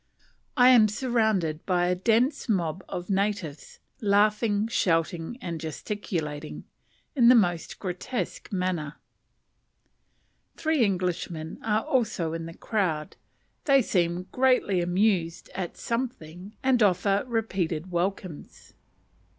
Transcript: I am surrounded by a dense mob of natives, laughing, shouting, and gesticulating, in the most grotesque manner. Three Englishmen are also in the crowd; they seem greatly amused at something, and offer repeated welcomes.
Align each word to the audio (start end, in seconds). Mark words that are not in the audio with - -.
I 0.57 0.69
am 0.69 0.87
surrounded 0.87 1.63
by 1.67 1.85
a 1.85 1.93
dense 1.93 2.49
mob 2.49 2.83
of 2.89 3.11
natives, 3.11 3.77
laughing, 4.01 4.67
shouting, 4.67 5.37
and 5.41 5.61
gesticulating, 5.61 6.63
in 7.15 7.29
the 7.29 7.35
most 7.35 7.77
grotesque 7.77 8.51
manner. 8.51 8.95
Three 10.57 10.83
Englishmen 10.83 11.59
are 11.63 11.83
also 11.83 12.33
in 12.33 12.47
the 12.47 12.57
crowd; 12.57 13.15
they 13.65 13.83
seem 13.83 14.23
greatly 14.31 14.81
amused 14.81 15.51
at 15.53 15.77
something, 15.77 16.55
and 16.63 16.81
offer 16.81 17.23
repeated 17.27 17.91
welcomes. 17.91 18.73